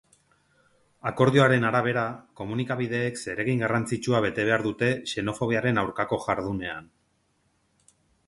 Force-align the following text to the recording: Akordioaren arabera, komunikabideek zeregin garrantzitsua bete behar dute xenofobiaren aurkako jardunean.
Akordioaren 1.09 1.65
arabera, 1.67 2.05
komunikabideek 2.39 3.19
zeregin 3.25 3.61
garrantzitsua 3.65 4.23
bete 4.27 4.45
behar 4.49 4.65
dute 4.69 4.89
xenofobiaren 5.11 5.81
aurkako 5.85 6.21
jardunean. 6.27 6.89